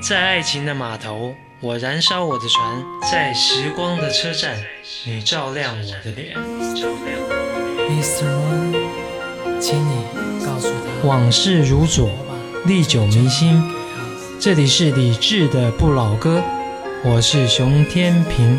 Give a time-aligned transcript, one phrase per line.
[0.00, 2.82] 在爱情的码头，我燃烧我的船；
[3.12, 4.56] 在时光的车站，
[5.04, 6.34] 你照亮我的脸。
[7.90, 8.24] Mr.
[9.60, 10.04] 请你
[10.44, 12.10] 告诉他，往事如昨，
[12.64, 13.62] 历久弥新。
[14.40, 16.42] 这里是李志的不老歌，
[17.04, 18.58] 我是熊天平。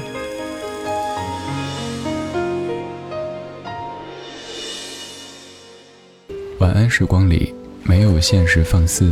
[6.59, 9.11] 晚安时光里没有现实放肆，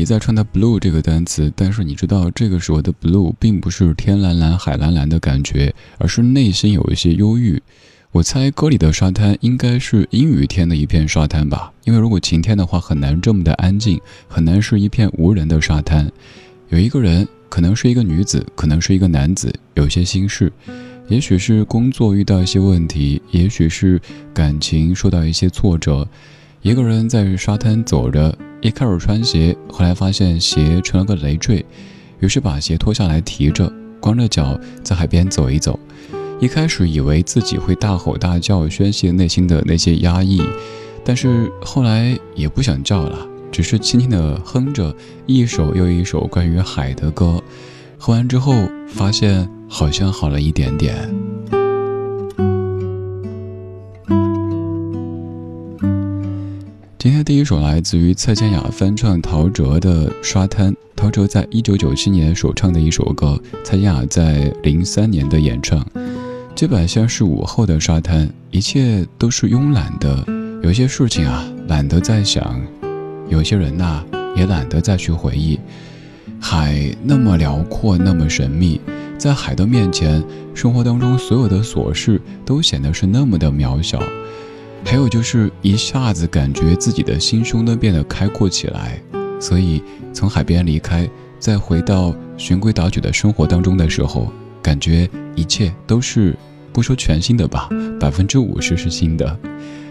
[0.00, 7.62] 一再唱的 blue 这个单词，但是你知道这个时候的 blue 并不是天蓝蓝、海蓝蓝的感觉，而是内心有一些忧郁。
[8.12, 16.10] 我猜歌里的沙滩应该是阴雨天的一片沙滩吧，因为如果晴天的话，很难这么的安静，很难是一片无人的沙滩。
[16.70, 20.50] 有一个人，可能是一个女子，可能是一个男子，有些心事，
[21.08, 24.00] 也许是工作遇到一些问题，也许是
[24.32, 26.08] 感情受到一些挫折。
[26.62, 28.34] 一个人在沙滩走着。
[28.62, 31.64] 一开始穿鞋，后来发现鞋成了个累赘，
[32.18, 35.78] 于是把鞋脱下来提着，光着脚在海边走一走。
[36.40, 40.42] 一开始以为自己会大吼大叫宣泄内心的那些压抑，
[41.04, 44.94] 但是后来也不想叫了，只是轻轻地哼着
[45.26, 47.42] 一首又一首关于海的歌。
[47.98, 48.54] 哼完之后，
[48.88, 51.08] 发现好像好了一点点。
[57.02, 65.82] 今天第一首来自于蔡健雅翻唱陶喆的《沙滩》，陶喆在一九九七年首唱的一首歌，蔡健雅在零三年的演唱。
[66.54, 70.22] 这本像是午后的沙滩，一切都是慵懒的，
[70.62, 72.60] 有些事情啊懒得再想，
[73.30, 74.04] 有些人呐
[74.36, 75.58] 也懒得再去回忆。
[76.38, 78.78] 海那么辽阔，那么神秘，
[79.16, 80.22] 在海的面前，
[80.54, 83.98] 生活当中所有的琐事都显得是那么的渺小。
[84.84, 89.00] 还有就是一下子感觉自己的心胸都变得开阔起来，
[89.40, 89.82] 所以
[90.12, 96.36] 从海边离开，再回到循规蹈矩的生活当中的时候，感觉一切都是
[96.72, 97.68] 不说全新的吧，
[98.00, 99.38] 百分之五十是新的，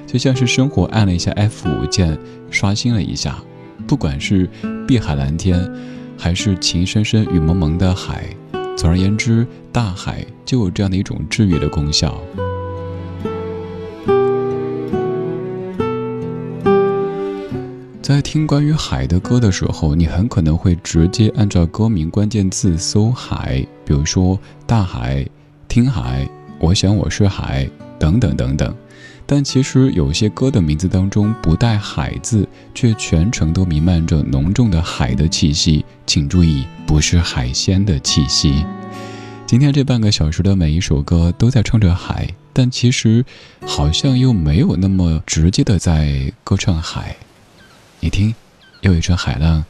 [0.05, 2.17] 就像是生活按了一下 F 五键，
[2.51, 3.37] 刷新了一下。
[3.87, 4.49] 不管是
[4.85, 5.71] 碧海蓝天，
[6.17, 8.25] 还是情深深雨蒙蒙的海，
[8.75, 12.21] 总而言之，大海就有这样的一种治愈的功效。
[18.09, 25.23] 在听关于海的歌的时候，你很可能会直接按照歌名关键字搜海，比如说大海、
[25.67, 26.27] 听海、
[26.59, 27.69] 我想我是海
[27.99, 28.75] 等等等等。
[29.27, 35.85] 但其实有些歌的名字当中不带“海”字，却全程都弥漫着浓重的海的气息。
[36.07, 38.65] 请注意，不是海鲜的气息。
[39.45, 43.23] 今天这半个小时的每一首歌都在唱着海，但其实
[43.67, 47.15] 好像又没有那么直接的在歌唱海。
[48.01, 48.33] 你听，
[48.79, 49.65] 又一阵海浪，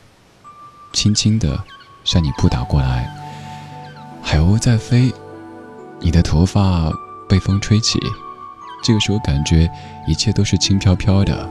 [0.94, 1.64] 轻轻地
[2.04, 3.12] 向你扑打过来。
[4.22, 5.12] 海鸥在飞，
[6.00, 6.92] 你的头发
[7.28, 8.00] 被风吹起，
[8.84, 9.68] 这个时候感觉
[10.08, 11.50] 一切都是轻飘飘的。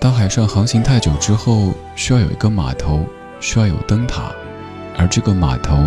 [0.00, 3.06] 当海上航行太久之后，需要有一个码头，
[3.38, 4.32] 需要有灯塔，
[4.98, 5.78] 而这个码头，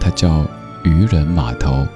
[0.00, 0.46] 它叫
[0.82, 1.86] 渔人码头。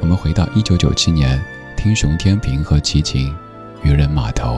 [0.00, 1.42] 我们回到一九九七年，
[1.78, 3.30] 听熊天平和齐秦，
[3.82, 4.56] 《渔人码头》。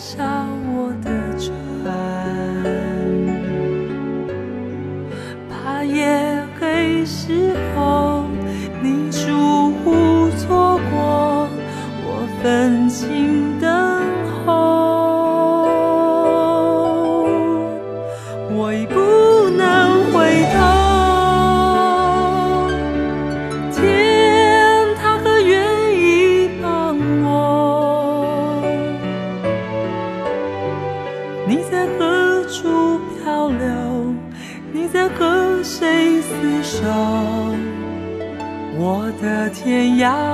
[0.00, 0.39] inside.
[39.62, 40.29] 天涯。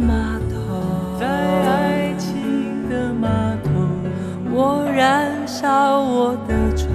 [0.00, 3.28] 码头，在爱情的码
[3.64, 3.70] 头，
[4.52, 6.88] 我燃烧我的船，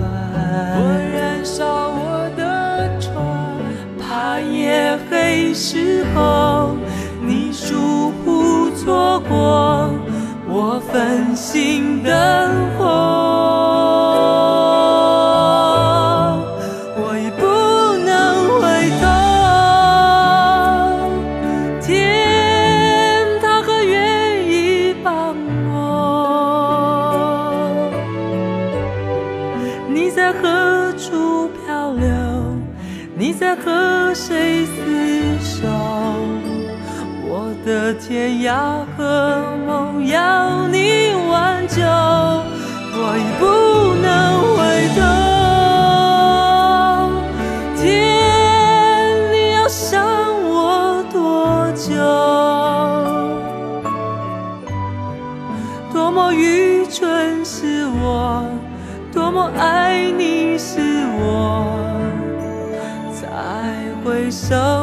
[0.75, 0.81] 我
[1.13, 3.13] 燃烧我的船，
[3.99, 6.75] 怕夜黑时候
[7.21, 9.89] 你疏忽错过
[10.47, 12.13] 我分心灯
[12.77, 13.32] 火。
[39.13, 41.83] 的梦要你挽救，
[42.95, 43.45] 我已不
[44.01, 44.09] 能
[44.57, 44.59] 回
[44.97, 45.01] 头。
[47.79, 47.85] 天，
[49.31, 50.03] 你要想
[50.49, 51.93] 我多久？
[55.93, 58.43] 多么愚蠢是我，
[59.13, 60.81] 多么爱你是
[61.19, 61.67] 我。
[63.21, 63.21] 再
[64.03, 64.82] 回首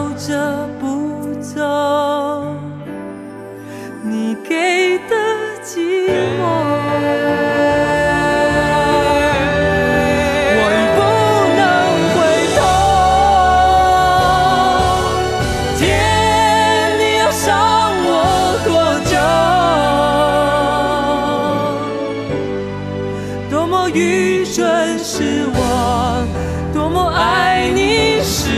[24.00, 26.26] 愚蠢是我，
[26.72, 28.48] 多么爱你是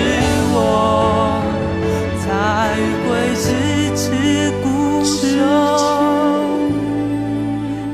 [0.54, 1.42] 我，
[2.20, 3.50] 才会支
[3.96, 4.06] 持
[4.62, 5.18] 固守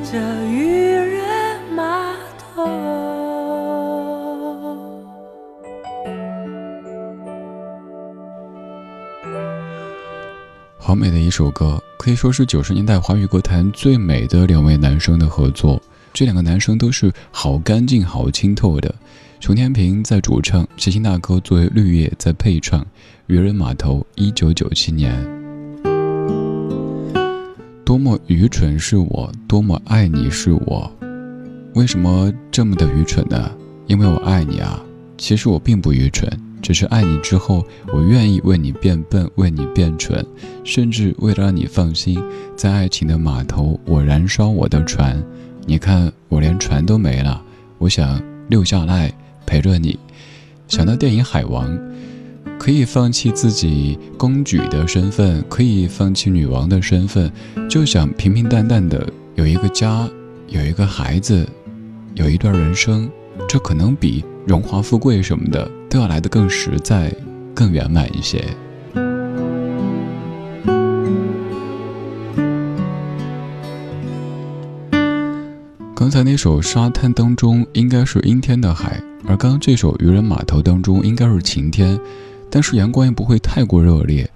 [0.05, 1.25] 这愚人
[1.75, 2.69] 码头。
[10.77, 15.81] 好美的一首歌，可以说是九十年代华语歌坛最美的两位男生的合作。
[16.13, 18.95] 这两个男生都是好干净、好清透的。
[19.41, 22.85] 熊天平在主唱，齐秦大哥作为绿叶在配唱。
[23.27, 25.15] 渔人码头，一九九七年。
[27.85, 30.91] 多么愚蠢是我，多么爱你是我，
[31.75, 33.51] 为什么这么的愚蠢呢？
[33.87, 34.83] 因为我爱你啊！
[35.17, 36.31] 其实我并不愚蠢。
[36.61, 40.27] 只是爱你之后，我愿意为你变笨，为你变蠢，
[40.65, 42.21] 甚至为了让你放心，
[42.57, 45.23] 在爱情的码头，我燃烧我的船。
[45.69, 47.43] 你看，我连船都没了，
[47.77, 49.13] 我想留下来
[49.45, 49.99] 陪着你。
[50.67, 51.71] 想到电影《海王》，
[52.59, 57.31] 可以放弃自己公举的身份，可以放弃女王的身份，
[57.69, 60.09] 就想平平淡淡的有一个家，
[60.47, 61.47] 有一个孩子，
[62.15, 63.07] 有一段人生。
[63.47, 67.15] 这可能比荣华富贵什么的都要来得更实在、
[67.55, 68.43] 更圆满一些。
[76.09, 82.01] 刚才那首《沙滩》当中应该是阴天的海，而刚刚这首《渔人码头》当中应该是晴天，
[82.51, 84.27] 但是阳光也不会太过热烈，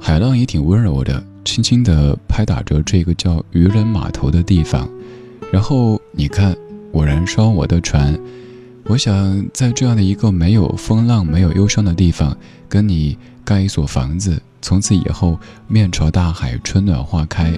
[0.00, 4.88] 海浪也挺温柔的，轻轻地拍打着这个叫渔人码头的地方。
[5.52, 6.56] 然后你看，
[6.92, 8.18] 我燃烧我的船。
[8.84, 12.34] 我想在这样的一个没有风浪、没有忧伤的地方，
[12.70, 15.38] 跟你盖一所房子，从此以后
[15.68, 17.52] 面朝大海，春暖花开。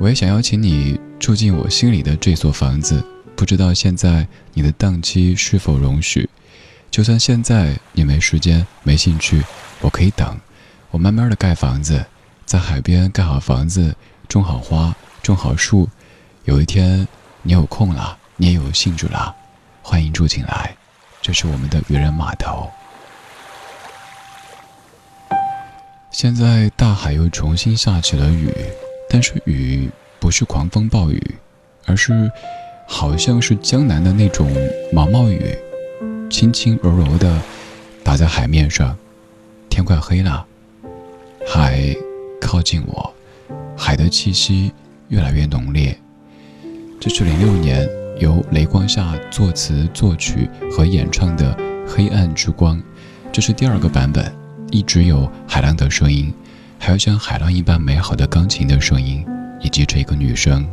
[0.00, 3.04] 我也想邀请你住进我心里的这所房子，
[3.34, 6.28] 不知道现在你的档期是否容许？
[6.90, 9.42] 就算现在你没时间、没兴趣，
[9.80, 10.38] 我可以等。
[10.90, 12.06] 我慢慢的盖房子，
[12.46, 13.94] 在海边盖好房子，
[14.28, 15.88] 种好花，种好树。
[16.44, 17.06] 有一天
[17.42, 19.34] 你有空了，你也有兴趣了。
[19.82, 20.74] 欢迎住进来，
[21.20, 22.70] 这是我们的渔人码头。
[26.10, 28.50] 现在大海又重新下起了雨，
[29.08, 29.88] 但是雨
[30.20, 31.22] 不是狂风暴雨，
[31.86, 32.30] 而是
[32.86, 34.50] 好像是江南的那种
[34.92, 35.40] 毛毛雨，
[36.30, 37.40] 轻轻柔柔的
[38.04, 38.96] 打在海面上。
[39.68, 40.44] 天快黑了，
[41.46, 41.94] 海
[42.40, 43.14] 靠近我，
[43.76, 44.72] 海的气息
[45.08, 45.96] 越来越浓烈。
[47.00, 47.88] 这是零六年。
[48.18, 51.54] 由雷光夏作词、作曲和演唱的
[51.88, 52.76] 《黑暗之光》，
[53.30, 54.34] 这是第二个版本，
[54.72, 56.34] 一直有海浪的声音，
[56.78, 59.26] 还有像海浪一般美好的钢琴的声音，
[59.60, 60.66] 以及这个女生。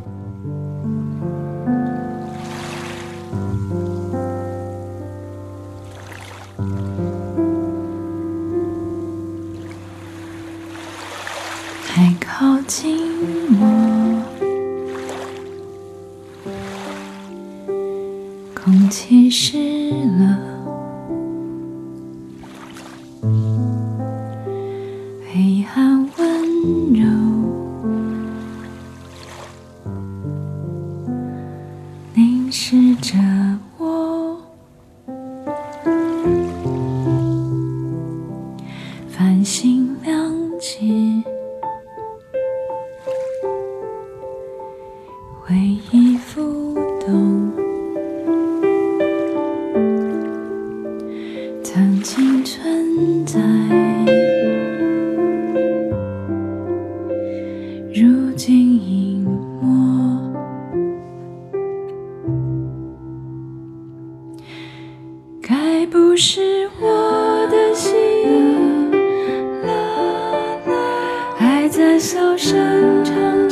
[71.86, 73.45] 在小声唱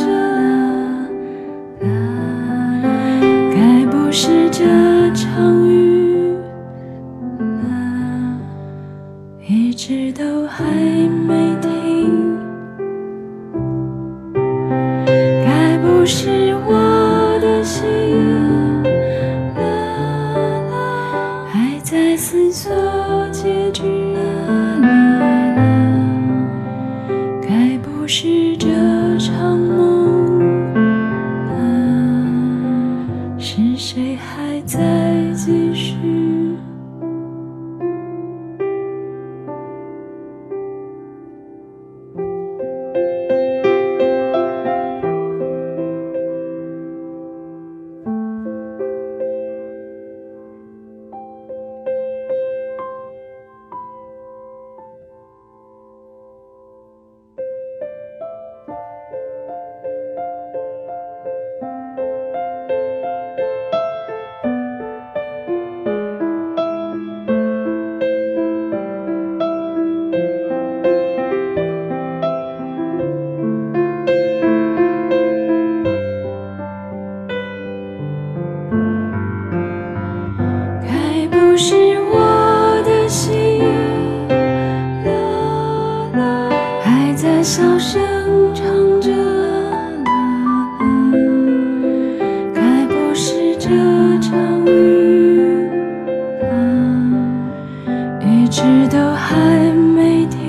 [98.53, 100.42] 直到还没停。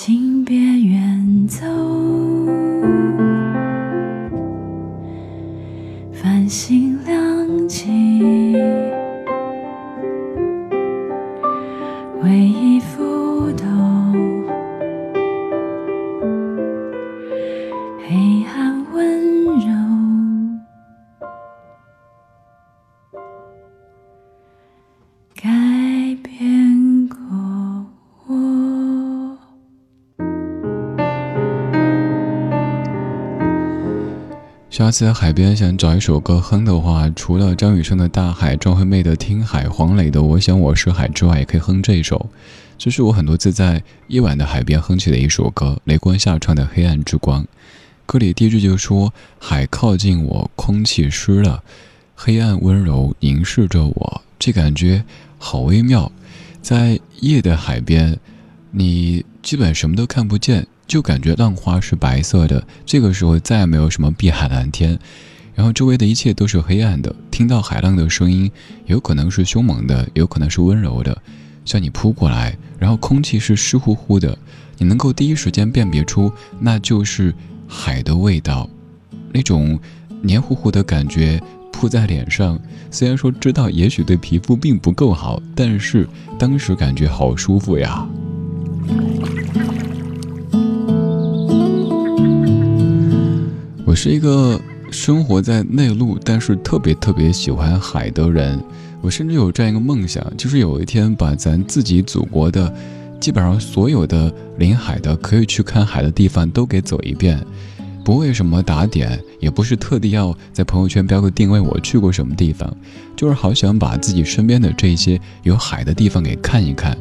[0.00, 2.27] 请别远走。
[34.88, 42.30] 下次在海边想找一首歌哼的话，除了张雨生的《大海》、张惠妹的《听海》、黄磊的《我想我是海》之外，也可以哼这一首。
[42.78, 47.42] 这是我很多次在夜晚的海边哼起的一首歌，雷光下唱的《黑暗之光》。
[48.06, 51.62] 歌里第一句就说：“海靠近我，空气湿了，
[52.14, 55.04] 黑暗温柔凝视着我。”这感觉
[55.36, 56.10] 好微妙。
[56.62, 58.18] 在夜的海边，
[58.70, 62.66] 你基本什么都看不见，就感觉浪花是白色的。
[62.84, 64.98] 这个时候再也没有什么碧海蓝天，
[65.54, 67.14] 然后周围的一切都是黑暗的。
[67.30, 68.50] 听到海浪的声音，
[68.86, 71.16] 有可能是凶猛的，有可能是温柔的，
[71.64, 72.56] 向你扑过来。
[72.78, 74.36] 然后空气是湿乎乎的，
[74.78, 77.32] 你能够第一时间辨别出那就是
[77.68, 78.68] 海的味道，
[79.32, 79.78] 那种
[80.22, 81.40] 黏糊糊的感觉。
[81.70, 82.58] 扑在脸上，
[82.90, 88.04] 虽然说知道也许对皮肤并不够好，但是当时感觉好舒服呀。
[93.88, 98.62] 我是一个生活在内陆，但是特别特别喜欢海的人。
[99.00, 102.70] 我甚至有这样一个梦想，就是有一天把咱自己祖国的
[103.18, 107.42] 基本上所有的临海的可以去看海的地方都给走一遍。
[108.04, 112.70] 不为什么打点，也不是特地要在朋友圈标个定位，我去过什么地方，
[113.16, 116.94] 就是好想把自己身边的这些有海的地方给看一看。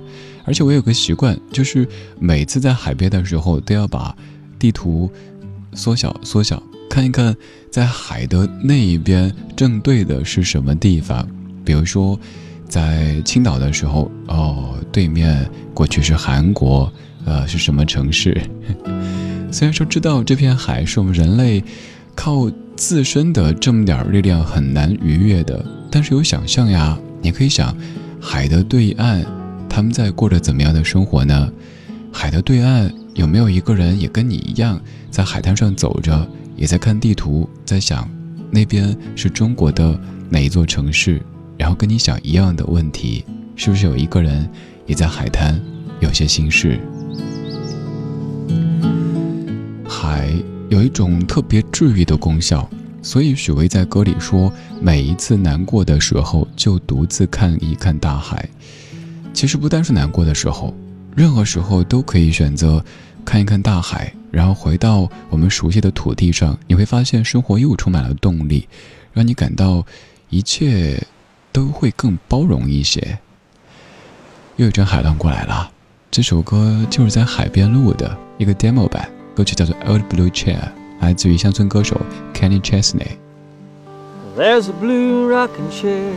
[0.45, 1.85] 而且我有个习惯，就是
[2.17, 4.15] 每次在海边的时候都要把
[4.57, 5.11] 地图
[5.73, 6.63] 缩小缩小，
[6.97, 7.37] 看一看
[7.69, 11.27] 在海的那一边正对的是什么地方。
[11.63, 12.19] 比如说，
[12.67, 16.91] 在青岛的时候，哦，对面过去是韩国。
[17.23, 18.41] 呃，是什么城市？
[19.51, 21.63] 虽然说知道这片海是我们人类
[22.15, 26.97] 靠自身的这么点力量很难逾越的，但是有想象呀。
[27.21, 27.77] 你可以想，
[28.19, 29.23] 海的对岸，
[29.69, 31.47] 他们在过着怎么样的生活呢？
[32.11, 34.81] 海的对岸有没有一个人也跟你一样，
[35.11, 38.09] 在海滩上走着，也在看地图，在想
[38.51, 39.97] 那边是中国的
[40.29, 41.21] 哪一座城市？
[41.57, 43.23] 然后跟你想一样的问题，
[43.55, 44.49] 是不是有一个人
[44.85, 45.59] 也在海滩
[46.01, 46.79] 有些心事？
[49.87, 50.29] 海
[50.69, 52.69] 有一种特别治愈的功效，
[53.01, 58.47] 所以许巍在歌里说：“每一次难过的时候，就独自看一看大海。”
[59.33, 60.75] 其实不单是难过的时候，
[61.15, 62.83] 任何时候都可以选择
[63.25, 68.67] 看一看大海，然后回到我们熟悉的土地上，你会发现生活又充满了动力，
[69.13, 69.85] 让你感到
[70.29, 71.01] 一切
[71.51, 73.19] 都会更包容一些。
[74.57, 75.71] 又一阵海浪过来了，
[76.09, 79.09] 这首歌就是在海边录的一个 demo 版。
[79.35, 80.57] 歌曲叫做《Old Blue Chair》，
[80.99, 82.01] 来自于乡村歌手
[82.33, 83.17] Kenny Chesney。
[84.35, 86.13] There's a blue rocking chair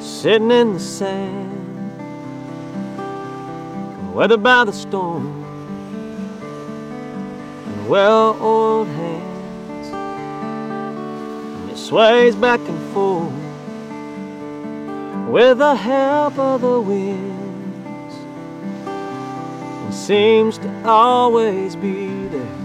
[0.00, 1.55] sitting in the sand,
[4.16, 5.44] weathered by the storm,
[7.66, 9.88] and well oiled hands.
[11.60, 13.30] And it sways back and forth
[15.28, 17.34] with the help of the wind
[19.92, 22.56] seems to always be there,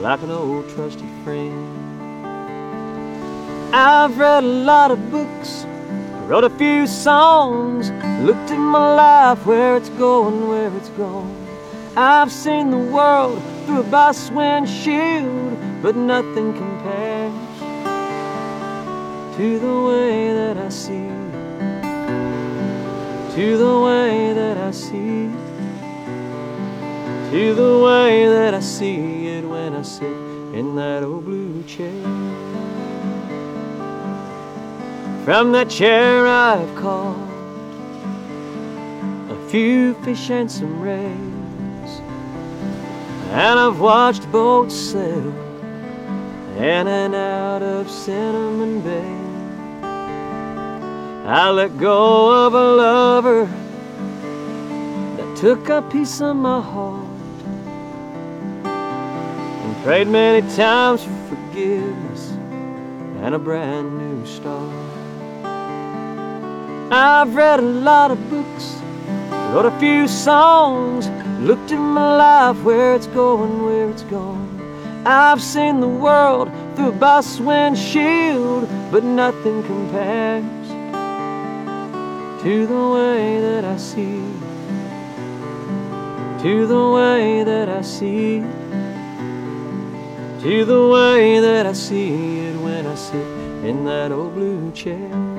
[0.00, 1.76] like an old trusty friend.
[3.74, 5.64] I've read a lot of books,
[6.28, 7.90] wrote a few songs,
[8.22, 11.34] looked at my life, where it's going, where it's gone.
[11.96, 17.32] I've seen the world through a bus windshield, but nothing compares
[19.38, 21.08] to the way that I see,
[23.34, 25.30] to the way that I see
[27.30, 30.16] to the way that I see it when I sit
[30.54, 31.97] in that old blue chair.
[35.28, 37.28] From that chair I've caught
[39.28, 42.00] a few fish and some rays,
[43.32, 45.34] and I've watched boats sail
[46.56, 49.16] in and out of Cinnamon Bay.
[51.26, 53.44] I let go of a lover
[55.18, 57.04] that took a piece of my heart
[58.64, 62.30] and Prayed many times for forgiveness
[63.20, 64.87] and a brand new start.
[66.90, 68.80] I've read a lot of books,
[69.52, 71.08] wrote a few songs,
[71.40, 74.48] looked at my life, where it's going, where it's gone.
[75.04, 80.68] I've seen the world through a bus windshield, but nothing compares
[82.42, 84.22] to the way that I see,
[86.42, 88.44] to the way that I see
[90.42, 93.26] to the way that I see it when I sit
[93.68, 95.37] in that old blue chair.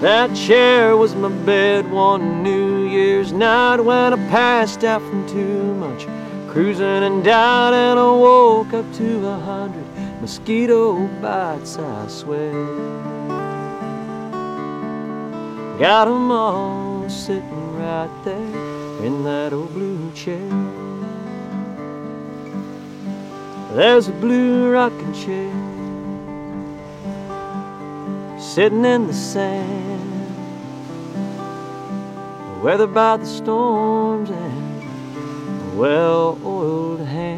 [0.00, 5.74] That chair was my bed one New Year's night when I passed out from too
[5.74, 6.06] much
[6.48, 9.84] cruising and died, and I woke up to a hundred
[10.20, 12.52] mosquito bites, I swear.
[15.80, 20.52] Got 'em all sitting right there in that old blue chair.
[23.74, 25.67] There's a blue rocking chair
[28.54, 30.34] sitting in the sand,
[32.62, 37.37] weathered by the storms and well oiled hands.